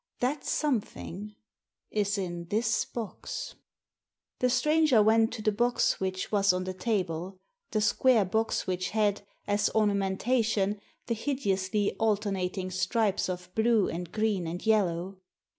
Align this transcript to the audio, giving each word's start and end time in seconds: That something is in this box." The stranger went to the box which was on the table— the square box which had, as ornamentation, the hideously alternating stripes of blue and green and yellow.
That 0.19 0.43
something 0.43 1.35
is 1.91 2.17
in 2.17 2.45
this 2.45 2.85
box." 2.85 3.53
The 4.39 4.49
stranger 4.49 5.03
went 5.03 5.31
to 5.33 5.43
the 5.43 5.51
box 5.51 5.99
which 5.99 6.31
was 6.31 6.51
on 6.53 6.63
the 6.63 6.73
table— 6.73 7.37
the 7.71 7.81
square 7.81 8.25
box 8.25 8.65
which 8.65 8.89
had, 8.89 9.21
as 9.45 9.69
ornamentation, 9.75 10.81
the 11.05 11.13
hideously 11.13 11.95
alternating 11.99 12.71
stripes 12.71 13.29
of 13.29 13.53
blue 13.53 13.89
and 13.89 14.11
green 14.11 14.47
and 14.47 14.65
yellow. 14.65 15.19